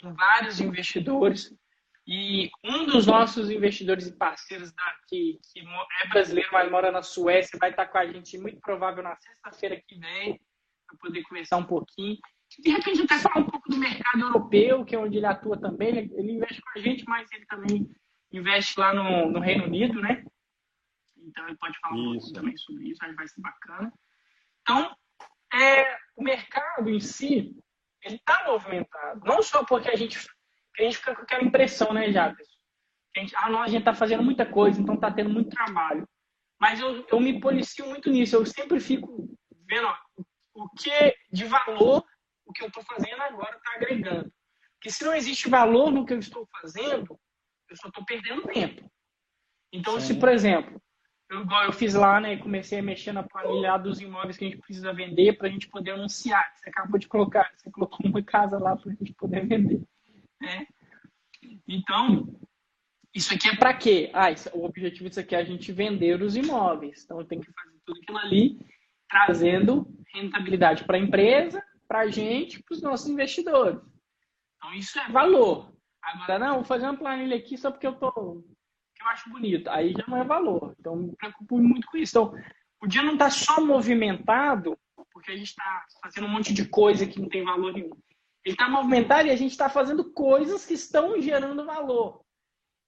[0.00, 1.54] com vários investidores.
[2.10, 7.58] E um dos nossos investidores e parceiros daqui, que é brasileiro, mas mora na Suécia,
[7.60, 10.40] vai estar com a gente muito provável na sexta-feira que vem,
[10.86, 12.16] para poder conversar um pouquinho.
[12.60, 15.88] De repente, até falar um pouco do mercado europeu, que é onde ele atua também.
[15.88, 17.86] Ele, ele investe com a gente, mas ele também
[18.32, 20.24] investe lá no, no Reino Unido, né?
[21.18, 23.92] Então ele pode falar um pouco também sobre isso, aí vai ser bacana.
[24.62, 24.96] Então,
[25.52, 27.54] é, o mercado em si,
[28.02, 29.20] ele está movimentado.
[29.26, 30.18] Não só porque a gente,
[30.82, 32.46] a gente fica com aquela impressão, né, Jacques?
[33.16, 36.08] A gente, ah, não, a gente está fazendo muita coisa, então está tendo muito trabalho.
[36.60, 38.36] Mas eu, eu me policio muito nisso.
[38.36, 39.28] Eu sempre fico
[39.68, 39.96] vendo ó,
[40.54, 42.04] o que de valor
[42.48, 44.32] o que eu estou fazendo agora está agregando.
[44.74, 47.18] Porque se não existe valor no que eu estou fazendo,
[47.68, 48.90] eu só estou perdendo tempo.
[49.72, 50.14] Então, Sim.
[50.14, 50.80] se, por exemplo,
[51.30, 54.60] eu, eu fiz lá, né, comecei a mexer na planilha dos imóveis que a gente
[54.60, 56.50] precisa vender para a gente poder anunciar.
[56.56, 59.82] Você acabou de colocar, você colocou uma casa lá para a gente poder vender.
[60.40, 60.66] Né?
[61.66, 62.38] Então,
[63.14, 64.10] isso aqui é para quê?
[64.12, 67.04] Ah, isso, o objetivo disso aqui é a gente vender os imóveis.
[67.04, 68.58] Então, tenho que fazer tudo aquilo ali,
[69.08, 73.80] trazendo rentabilidade para a empresa, para a gente, para os nossos investidores.
[74.56, 75.72] Então, isso é valor.
[76.02, 78.42] Agora, não, vou fazer uma planilha aqui só porque eu tô.
[78.94, 79.68] que eu acho bonito.
[79.68, 80.74] Aí já não é valor.
[80.78, 82.18] Então, me preocupo muito com isso.
[82.18, 82.34] Então,
[82.80, 84.78] o dia não está só movimentado,
[85.12, 87.90] porque a gente está fazendo um monte de coisa que não tem valor nenhum.
[88.44, 92.22] Ele está movimentado e a gente está fazendo coisas que estão gerando valor.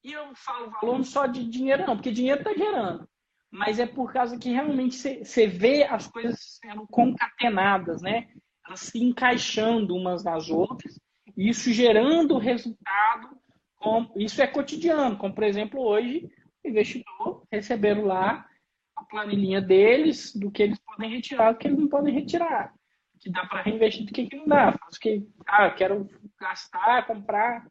[0.02, 3.08] E eu falo valor não só de dinheiro, não, porque dinheiro está gerando.
[3.50, 8.28] Mas é por causa que realmente você vê as coisas sendo concatenadas, né?
[8.66, 10.98] Elas se encaixando umas nas outras,
[11.36, 13.38] e isso gerando resultado.
[13.76, 16.30] Com, isso é cotidiano, como por exemplo, hoje,
[16.62, 18.46] o investidor receberam lá
[18.94, 22.74] a planilhinha deles, do que eles podem retirar, do que eles não podem retirar.
[23.20, 24.72] Que dá para reinvestir, do que, que não dá.
[24.72, 26.08] Faz que, ah, quero
[26.40, 27.66] gastar, comprar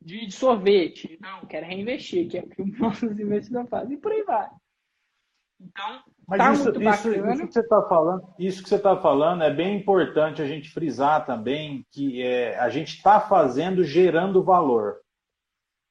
[0.00, 1.18] de, de sorvete.
[1.20, 3.94] Não, quero reinvestir, que é o que os nossos investidores fazem.
[3.94, 4.48] E por aí vai.
[5.60, 7.32] Então, Mas tá isso, muito isso, bacana.
[7.34, 10.70] Isso que você está falando, isso que você está falando é bem importante a gente
[10.70, 14.96] frisar também que é, a gente está fazendo gerando valor.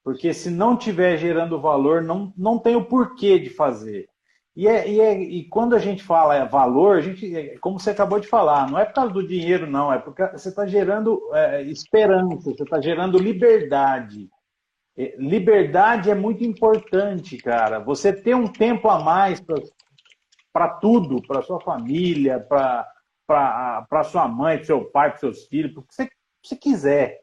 [0.04, 4.10] Porque se não tiver gerando valor, não, não tem o porquê de fazer.
[4.56, 7.80] E, é, e, é, e quando a gente fala é valor, a gente, é, como
[7.80, 10.68] você acabou de falar, não é por causa do dinheiro, não, é porque você está
[10.68, 14.30] gerando é, esperança, você está gerando liberdade.
[14.98, 17.80] É, liberdade é muito importante, cara.
[17.80, 19.42] Você ter um tempo a mais
[20.52, 25.80] para tudo, para sua família, para sua mãe, para seu pai, para seus filhos, para
[25.82, 26.10] o que você,
[26.44, 27.22] você quiser.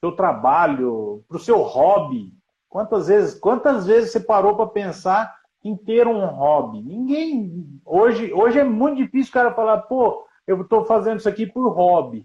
[0.00, 2.32] Seu trabalho, para o seu hobby.
[2.68, 6.82] Quantas vezes, quantas vezes você parou para pensar em ter um hobby?
[6.82, 7.80] Ninguém.
[7.84, 11.70] Hoje, hoje é muito difícil o cara falar, pô, eu estou fazendo isso aqui por
[11.70, 12.24] hobby.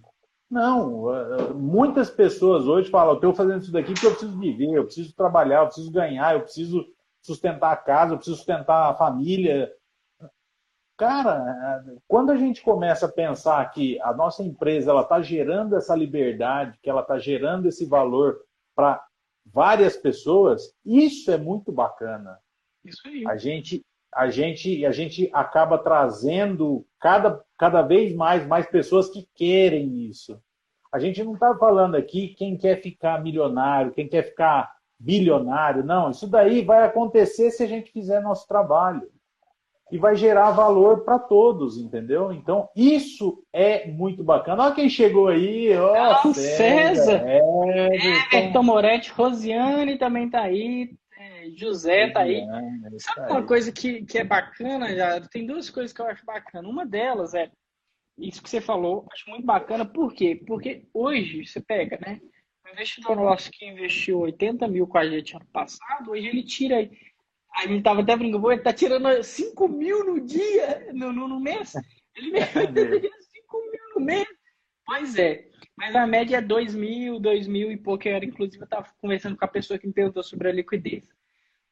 [0.50, 4.74] Não, eh, eh, muitas pessoas hoje falam, estou fazendo isso daqui porque eu preciso viver,
[4.74, 6.86] eu preciso trabalhar, eu preciso ganhar, eu preciso
[7.22, 9.72] sustentar a casa, eu preciso sustentar a família.
[10.98, 15.96] Cara, quando a gente começa a pensar que a nossa empresa ela está gerando essa
[15.96, 18.40] liberdade, que ela está gerando esse valor
[18.76, 19.02] para
[19.46, 22.38] várias pessoas, isso é muito bacana.
[22.84, 23.24] Isso aí.
[23.28, 29.28] A gente, a gente, a gente acaba trazendo cada, cada vez mais, mais pessoas que
[29.36, 30.42] querem isso.
[30.92, 36.10] A gente não está falando aqui quem quer ficar milionário, quem quer ficar bilionário, não.
[36.10, 39.08] Isso daí vai acontecer se a gente fizer nosso trabalho.
[39.92, 42.32] E vai gerar valor para todos, entendeu?
[42.32, 44.66] Então, isso é muito bacana.
[44.66, 45.76] Olha quem chegou aí.
[45.76, 47.24] Ó, oh, César.
[47.24, 47.28] César.
[48.32, 50.92] Everton Moretti, Rosiane também está aí.
[51.56, 52.46] José tá aí.
[53.00, 55.22] Sabe uma coisa que, que é bacana, já?
[55.22, 56.68] Tem duas coisas que eu acho bacana.
[56.68, 57.52] Uma delas é
[58.18, 59.86] isso que você falou, acho muito bacana.
[59.86, 60.42] Por quê?
[60.46, 62.20] Porque hoje você pega, né?
[62.66, 66.90] O investidor nosso que investiu 80 mil com a gente ano passado, hoje ele tira.
[67.56, 71.40] A gente tava até brincando, ele tá tirando 5 mil no dia, no, no, no
[71.40, 71.74] mês.
[72.16, 74.28] Ele me 5 mil no mês.
[74.86, 75.50] Pois é.
[75.76, 78.08] Mas a média é 2 mil, 2 mil e pouco.
[78.08, 81.08] Eu era, inclusive, eu estava conversando com a pessoa que me perguntou sobre a liquidez.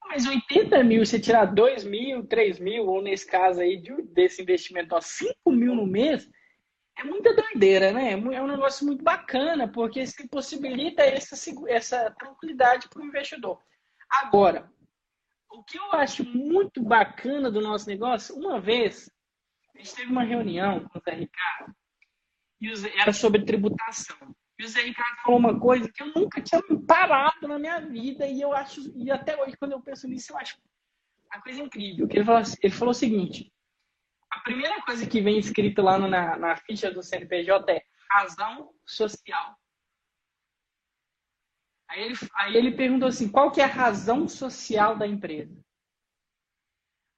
[0.08, 3.82] Mas 80 mil, você tirar 2 mil, 3 mil, ou nesse caso aí
[4.14, 6.30] desse investimento, ó, 5 mil no mês,
[6.98, 8.14] é muita doideira, né?
[8.14, 11.36] É um negócio muito bacana, porque se possibilita essa,
[11.68, 13.62] essa tranquilidade para o investidor.
[14.10, 14.72] Agora,
[15.52, 19.12] o que eu acho muito bacana do nosso negócio, uma vez,
[19.76, 21.76] a gente teve uma reunião com o Zé Ricardo,
[22.60, 24.18] e era sobre tributação.
[24.60, 28.28] E o Zé Ricardo falou uma coisa que eu nunca tinha parado na minha vida,
[28.28, 30.58] e eu acho, e até hoje, quando eu penso nisso, eu acho
[31.32, 32.08] uma coisa incrível.
[32.08, 33.54] Que ele, falou, assim, ele falou o seguinte:
[34.32, 39.56] a primeira coisa que vem escrito lá na, na ficha do CNPJ é razão social.
[41.90, 45.67] Aí ele, aí ele perguntou assim: qual que é a razão social da empresa?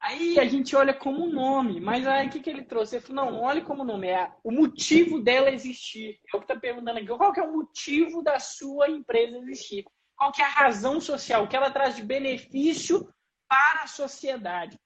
[0.01, 2.95] Aí a gente olha como nome, mas aí o que, que ele trouxe?
[2.95, 6.17] Ele falou, não, olhe como nome, é o motivo dela existir.
[6.33, 7.07] É o que está perguntando aqui.
[7.07, 9.83] Qual que é o motivo da sua empresa existir?
[10.15, 11.43] Qual que é a razão social?
[11.43, 13.09] O que ela traz de benefício
[13.47, 14.79] para a sociedade?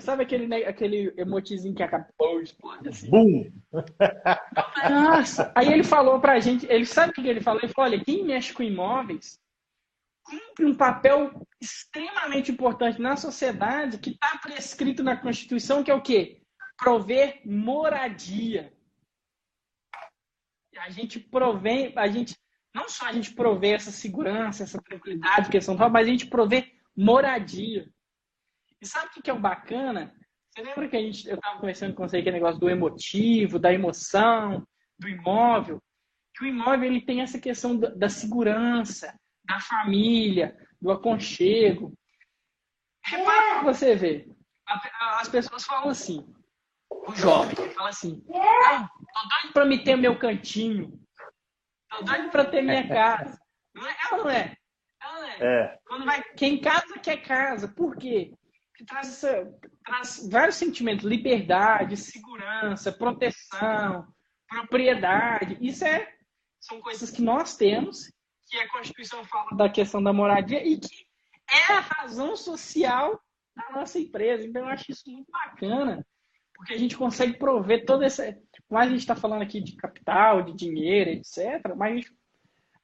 [0.00, 3.08] Sabe aquele, aquele emotizinho que acabou explode assim?
[3.08, 3.52] Bum!
[4.90, 5.52] Nossa!
[5.54, 7.60] Aí ele falou pra gente, ele sabe o que ele falou?
[7.62, 9.38] Ele falou, olha, quem mexe com imóveis
[10.24, 16.02] cumpre um papel extremamente importante na sociedade que está prescrito na Constituição, que é o
[16.02, 16.42] quê?
[16.76, 18.72] Prover moradia.
[20.78, 22.34] A gente provém, a gente
[22.74, 26.72] não só a gente provê essa segurança, essa tranquilidade, questão tal, mas a gente provê
[26.96, 27.88] moradia.
[28.80, 30.12] E sabe o que é o bacana?
[30.50, 33.58] Você lembra que a gente, eu estava conversando com você que é negócio do emotivo,
[33.58, 34.66] da emoção,
[34.98, 35.80] do imóvel?
[36.34, 41.92] Que o imóvel ele tem essa questão da segurança, da família, do aconchego.
[43.04, 44.28] Repara que você vê.
[45.20, 46.26] As pessoas falam assim,
[46.90, 50.98] o jovem fala assim, ah, tô doido para me ter meu cantinho,
[51.90, 53.38] tô doido para ter minha casa.
[53.74, 53.96] Não é?
[54.10, 54.56] Ela não é?
[55.02, 55.38] Ela não é.
[55.40, 55.78] é.
[55.86, 57.68] Quando vai, quem casa quer casa.
[57.68, 58.32] Por quê?
[58.70, 59.52] Porque traz, essa,
[59.84, 64.06] traz vários sentimentos: liberdade, segurança, proteção,
[64.48, 65.58] propriedade.
[65.60, 66.10] Isso é,
[66.60, 68.10] são coisas que nós temos,
[68.46, 71.06] que a Constituição fala da questão da moradia e que
[71.50, 73.20] é a razão social
[73.56, 74.46] da nossa empresa.
[74.46, 76.04] Então, eu acho isso muito bacana,
[76.54, 78.36] porque a gente consegue prover toda essa.
[78.70, 81.74] Mas a gente está falando aqui de capital, de dinheiro, etc.
[81.76, 82.04] Mas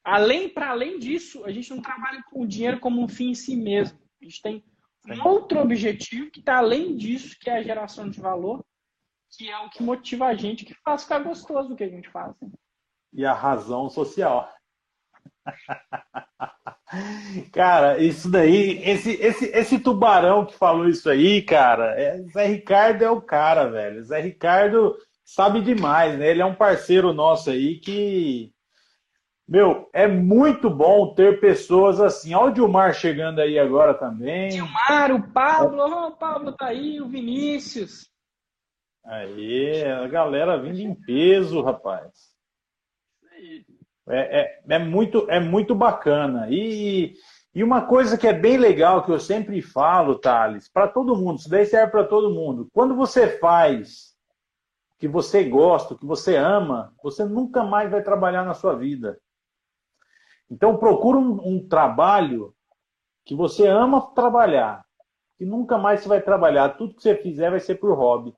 [0.05, 3.35] além para além disso, a gente não trabalha com o dinheiro como um fim em
[3.35, 3.99] si mesmo.
[4.21, 4.65] A gente tem
[5.09, 8.65] um outro objetivo que está além disso, que é a geração de valor,
[9.31, 12.09] que é o que motiva a gente, que faz ficar gostoso do que a gente
[12.11, 12.35] faz.
[12.41, 12.51] Né?
[13.13, 14.53] E a razão social.
[17.53, 23.05] Cara, isso daí, esse, esse, esse tubarão que falou isso aí, cara, é, Zé Ricardo
[23.05, 24.03] é o cara, velho.
[24.03, 26.29] Zé Ricardo sabe demais, né?
[26.29, 28.53] Ele é um parceiro nosso aí que,
[29.49, 32.35] meu, é muito bom ter pessoas assim.
[32.35, 34.49] Olha o Dilmar chegando aí agora também.
[34.49, 38.11] Dilmar, o Pablo, oh, o Pablo tá aí, o Vinícius.
[39.05, 42.30] Aí, a galera vindo em peso, rapaz.
[44.11, 46.49] É, é, é, muito, é muito bacana.
[46.51, 47.15] E,
[47.55, 51.39] e uma coisa que é bem legal, que eu sempre falo, Thales, para todo mundo,
[51.39, 52.69] isso daí serve para todo mundo.
[52.73, 54.15] Quando você faz
[54.95, 58.75] o que você gosta, o que você ama, você nunca mais vai trabalhar na sua
[58.75, 59.19] vida.
[60.51, 62.53] Então procura um, um trabalho
[63.25, 64.85] que você ama trabalhar,
[65.39, 66.71] que nunca mais você vai trabalhar.
[66.71, 68.35] Tudo que você fizer vai ser por hobby.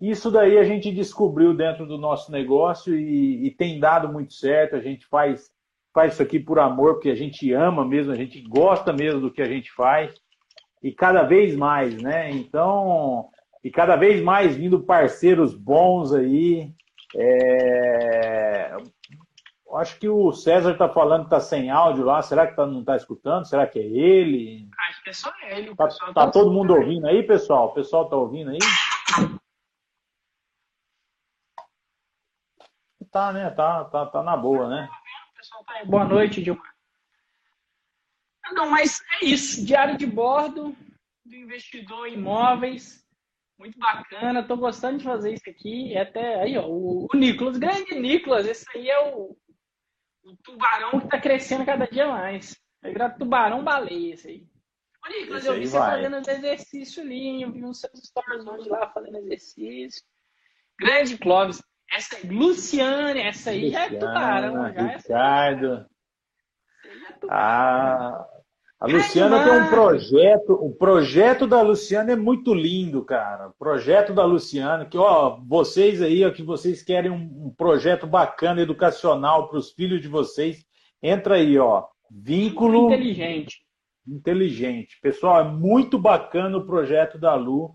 [0.00, 4.76] Isso daí a gente descobriu dentro do nosso negócio e, e, tem dado muito certo.
[4.76, 5.50] A gente faz,
[5.92, 9.30] faz isso aqui por amor, porque a gente ama mesmo, a gente gosta mesmo do
[9.30, 10.14] que a gente faz.
[10.82, 12.30] E cada vez mais, né?
[12.30, 13.30] Então,
[13.62, 16.70] e cada vez mais vindo parceiros bons aí.
[17.16, 18.76] É...
[19.76, 22.20] Acho que o César está falando que está sem áudio lá.
[22.20, 23.46] Será que tá, não está escutando?
[23.46, 24.68] Será que é ele?
[24.90, 25.70] Acho que é só ele.
[25.70, 27.68] Está tá, tá todo mundo ouvindo aí, pessoal?
[27.68, 28.58] O pessoal está ouvindo aí?
[33.14, 33.48] Tá, né?
[33.50, 34.88] Tá, tá, tá na boa, né?
[35.86, 36.74] Boa noite, Dilmar.
[38.50, 39.64] Não, mas é isso.
[39.64, 40.76] Diário de bordo
[41.24, 43.06] do investidor em imóveis.
[43.56, 44.40] Muito bacana.
[44.40, 45.94] Estou gostando de fazer isso aqui.
[45.94, 48.48] É até aí, ó, o, o Nicolas, grande Nicolas.
[48.48, 49.36] Esse aí é o,
[50.24, 52.60] o tubarão que está crescendo cada dia mais.
[52.82, 54.46] É virar tubarão baleia esse aí.
[55.06, 56.02] Ô, Nicolas, eu vi você vai.
[56.02, 57.42] fazendo exercício ali.
[57.42, 60.02] Eu vi uns seus stories hoje lá fazendo exercício.
[60.80, 61.62] Grande Clóvis.
[61.92, 64.74] Essa Luciane, essa aí Luciana, já é tubarão.
[64.74, 65.66] Já é Ricardo.
[65.66, 68.26] É ah,
[68.84, 73.48] a Luciana tem um projeto, o projeto da Luciana é muito lindo, cara.
[73.48, 78.06] O projeto da Luciana, que ó, vocês aí, ó, que vocês querem um, um projeto
[78.06, 80.66] bacana educacional para os filhos de vocês,
[81.02, 81.84] entra aí, ó.
[82.10, 83.64] Vínculo inteligente.
[84.06, 84.98] Inteligente.
[85.00, 87.74] Pessoal, é muito bacana o projeto da Lu.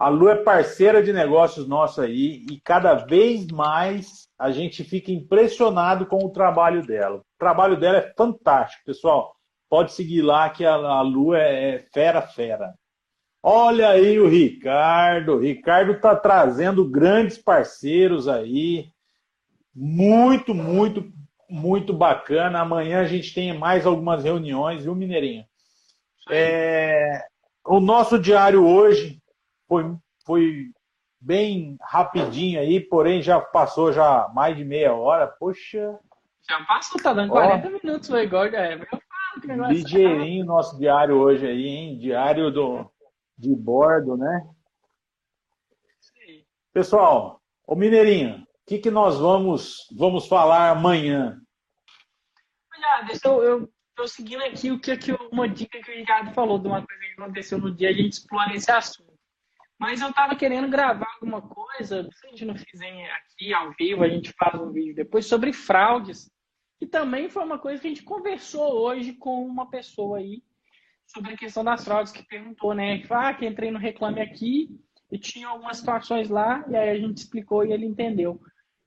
[0.00, 5.12] A Lu é parceira de negócios nosso aí e cada vez mais a gente fica
[5.12, 7.18] impressionado com o trabalho dela.
[7.18, 9.36] O trabalho dela é fantástico, pessoal.
[9.68, 12.72] Pode seguir lá que a, Lu é, é fera, fera.
[13.42, 15.34] Olha aí o Ricardo.
[15.34, 18.88] O Ricardo está trazendo grandes parceiros aí.
[19.74, 21.12] Muito, muito,
[21.46, 22.60] muito bacana.
[22.60, 25.44] Amanhã a gente tem mais algumas reuniões, viu, Mineirinho?
[26.30, 27.22] É...
[27.66, 29.19] O nosso diário hoje
[29.70, 30.72] foi, foi
[31.20, 35.28] bem rapidinho aí, porém já passou já mais de meia hora.
[35.28, 35.96] Poxa.
[36.48, 38.80] Já passou, tá dando 40 Ó, minutos, foi igual é.
[39.40, 41.98] Que negócio Ligeirinho nosso diário hoje aí, hein?
[41.98, 42.90] Diário do,
[43.38, 44.44] de bordo, né?
[46.00, 46.44] Sim.
[46.72, 51.40] Pessoal, o Mineirinho, o que, que nós vamos, vamos falar amanhã?
[52.76, 56.34] Olha, deixa eu, eu tô seguindo aqui o que, que uma dica que o Ricardo
[56.34, 59.09] falou de uma coisa que aconteceu no dia, a gente explora esse assunto.
[59.80, 64.04] Mas eu tava querendo gravar alguma coisa, se a gente não fizer aqui ao vivo,
[64.04, 66.30] a gente faz um vídeo depois sobre fraudes.
[66.78, 70.42] E também foi uma coisa que a gente conversou hoje com uma pessoa aí
[71.06, 72.98] sobre a questão das fraudes que perguntou, né?
[72.98, 74.68] Que ah, que entrei no Reclame Aqui
[75.10, 78.38] e tinha algumas situações lá, e aí a gente explicou e ele entendeu.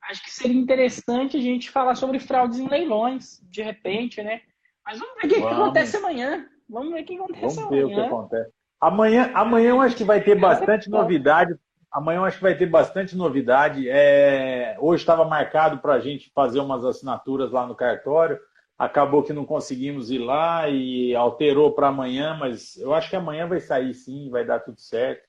[0.04, 4.42] Acho que seria interessante a gente falar sobre fraudes em leilões, de repente, né?
[4.86, 6.48] Mas vamos ver o que, que acontece amanhã.
[6.70, 7.88] Vamos ver o que acontece vamos amanhã.
[7.88, 8.63] Ver o que acontece.
[8.84, 11.56] Amanhã, amanhã eu acho que vai ter bastante novidade.
[11.90, 13.88] Amanhã eu acho que vai ter bastante novidade.
[13.88, 18.38] É, hoje estava marcado para a gente fazer umas assinaturas lá no cartório.
[18.78, 23.48] Acabou que não conseguimos ir lá e alterou para amanhã, mas eu acho que amanhã
[23.48, 25.24] vai sair sim, vai dar tudo certo.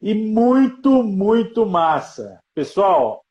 [0.00, 2.38] E muito, muito massa.
[2.54, 3.25] Pessoal,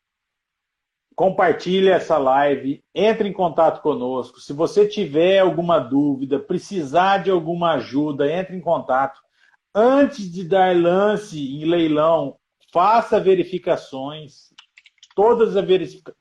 [1.16, 4.40] compartilhe essa live, entre em contato conosco.
[4.40, 9.20] Se você tiver alguma dúvida, precisar de alguma ajuda, entre em contato.
[9.74, 12.36] Antes de dar lance em leilão,
[12.72, 14.54] faça verificações.
[15.16, 15.56] Todas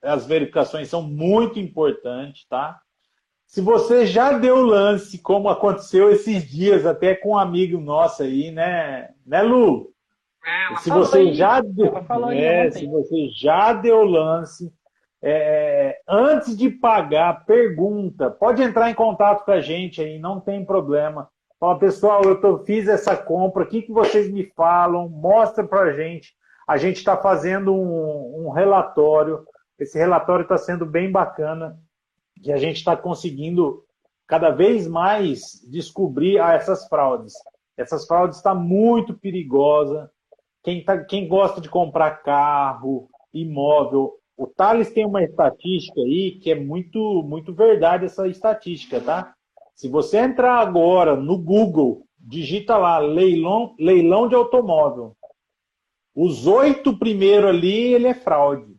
[0.02, 2.80] as verificações são muito importantes, tá?
[3.46, 8.50] Se você já deu lance, como aconteceu esses dias, até com um amigo nosso aí,
[8.50, 9.92] né, né Lu?
[10.44, 11.92] É, se você já deu,
[12.32, 14.72] é, se você já deu lance,
[15.26, 18.30] é, antes de pagar, pergunta.
[18.30, 21.30] Pode entrar em contato com a gente aí, não tem problema.
[21.58, 25.08] Fala, pessoal, eu tô, fiz essa compra, o que, que vocês me falam?
[25.08, 26.34] Mostra para a gente.
[26.68, 29.46] A gente está fazendo um, um relatório.
[29.78, 31.78] Esse relatório está sendo bem bacana
[32.42, 33.82] que a gente está conseguindo
[34.26, 37.32] cada vez mais descobrir ah, essas fraudes.
[37.78, 40.10] Essas fraudes estão tá muito perigosa.
[40.62, 46.50] Quem, tá, quem gosta de comprar carro, imóvel, o Thales tem uma estatística aí que
[46.50, 49.34] é muito, muito verdade essa estatística, tá?
[49.74, 55.16] Se você entrar agora no Google, digita lá leilão, leilão de automóvel.
[56.14, 58.74] Os oito primeiros ali, ele é fraude.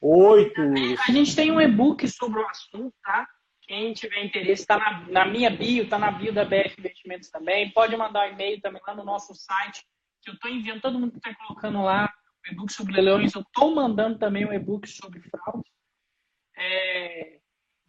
[0.00, 0.60] Oito.
[1.06, 3.26] A gente tem um e-book sobre o assunto, tá?
[3.62, 7.70] Quem tiver interesse, está na, na, minha bio, está na bio da BF Investimentos também.
[7.70, 9.84] Pode mandar um e-mail também lá no nosso site,
[10.22, 12.12] que eu estou enviando, todo mundo que está colocando lá
[12.46, 13.34] e-book sobre leilões.
[13.34, 15.68] Eu estou mandando também um e-book sobre fraude.
[16.56, 17.38] É,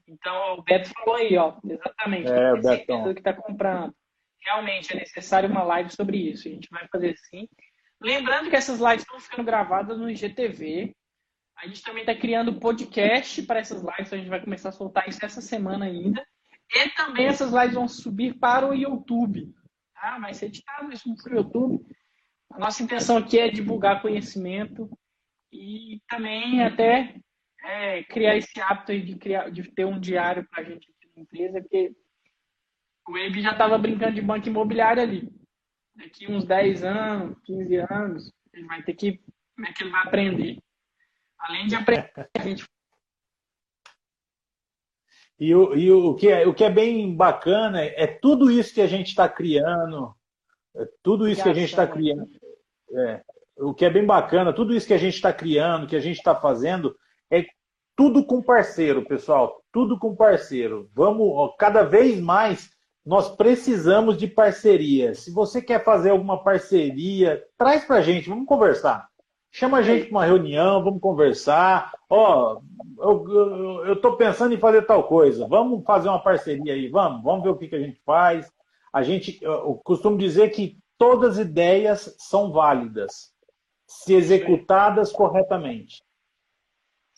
[0.08, 2.30] então, o Beto falou aí, ó, exatamente.
[2.30, 3.14] É, o Beto.
[3.14, 3.94] que está comprando.
[4.44, 6.48] Realmente é necessário uma live sobre isso.
[6.48, 7.48] A gente vai fazer sim.
[8.02, 10.96] Lembrando que essas lives estão ficando gravadas no IGTV.
[11.58, 15.08] A gente também está criando podcast para essas lives, a gente vai começar a soltar
[15.08, 16.26] isso essa semana ainda.
[16.74, 19.54] E também essas lives vão subir para o YouTube.
[19.94, 20.18] Tá?
[20.18, 21.86] Vai ser editado isso para o YouTube.
[22.54, 24.90] A nossa intenção aqui é divulgar conhecimento
[25.52, 27.16] e também até
[27.64, 31.22] é, criar esse hábito de, criar, de ter um diário para a gente aqui na
[31.24, 31.96] empresa, porque
[33.08, 35.30] o Web já estava brincando de banco imobiliário ali.
[35.96, 39.22] Daqui uns 10 anos, 15 anos, ele vai ter que.
[39.56, 40.58] Como é que ele vai aprender?
[41.38, 42.66] Além de aprender, a gente.
[45.40, 48.82] E, o, e o, que é, o que é bem bacana é tudo isso que
[48.82, 50.16] a gente está criando,
[51.04, 52.28] tudo isso que a gente está criando.
[52.94, 53.22] É,
[53.58, 56.18] o que é bem bacana, tudo isso que a gente está criando, que a gente
[56.18, 56.96] está fazendo,
[57.32, 57.46] é
[57.96, 59.62] tudo com parceiro, pessoal.
[59.72, 60.90] Tudo com parceiro.
[60.94, 62.70] Vamos, cada vez mais
[63.06, 65.14] nós precisamos de parceria.
[65.16, 69.08] Se você quer fazer alguma parceria, traz para a gente, vamos conversar.
[69.52, 71.92] Chama a gente para uma reunião, vamos conversar.
[72.10, 72.62] Ó,
[73.00, 75.48] eu estou pensando em fazer tal coisa.
[75.48, 78.50] Vamos fazer uma parceria aí, vamos, vamos ver o que, que a gente faz.
[78.92, 83.32] A gente, eu costumo dizer que todas as ideias são válidas,
[83.88, 85.16] se executadas Sim.
[85.16, 86.04] corretamente.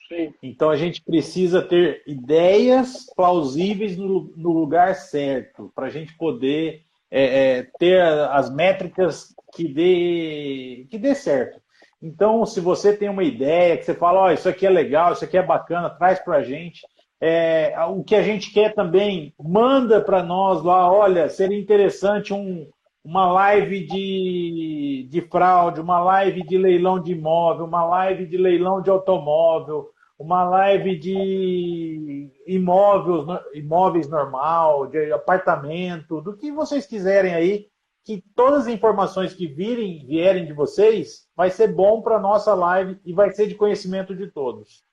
[0.08, 0.34] Sim.
[0.44, 6.84] Então a gente precisa ter ideias plausíveis no, no lugar certo, para a gente poder
[7.10, 11.62] é, é, ter as métricas que dê, que dê certo.
[12.02, 15.14] Então, se você tem uma ideia, que você fala, ó, oh, isso aqui é legal,
[15.14, 16.82] isso aqui é bacana, traz para a gente.
[17.26, 22.70] É, o que a gente quer também, manda para nós lá, olha, seria interessante um,
[23.02, 28.82] uma live de, de fraude, uma live de leilão de imóvel, uma live de leilão
[28.82, 37.70] de automóvel, uma live de imóveis, imóveis normal, de apartamento, do que vocês quiserem aí,
[38.04, 43.00] que todas as informações que virem, vierem de vocês, vai ser bom para nossa live
[43.06, 44.84] e vai ser de conhecimento de todos.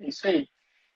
[0.00, 0.48] É isso aí.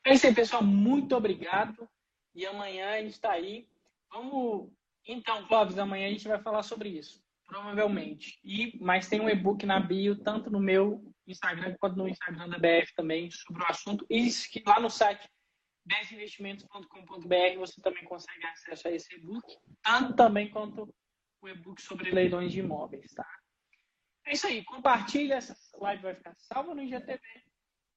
[0.04, 0.62] É isso aí, pessoal.
[0.62, 1.88] Muito obrigado.
[2.34, 3.66] E amanhã a gente está aí.
[4.10, 4.70] Vamos.
[5.06, 7.22] Então, Clóvis, amanhã a gente vai falar sobre isso.
[7.46, 8.38] Provavelmente.
[8.42, 12.58] E, mas tem um e-book na bio, tanto no meu Instagram quanto no Instagram da
[12.58, 14.06] BF também, sobre o assunto.
[14.10, 15.28] E que lá no site
[15.84, 19.46] bfinvestimentos.com.br você também consegue acesso a esse e-book,
[19.82, 20.92] tanto também quanto
[21.42, 23.28] o e-book sobre leilões de imóveis, tá?
[24.26, 27.20] É isso aí, compartilha, essa live vai ficar salva no IGTV.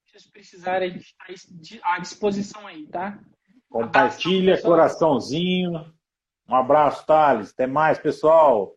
[0.08, 1.26] Se vocês precisarem, está
[1.84, 3.20] à disposição aí, tá?
[3.70, 5.94] Compartilha, Abração, coraçãozinho.
[6.48, 7.52] Um abraço, Thales.
[7.52, 8.74] Até mais, pessoal.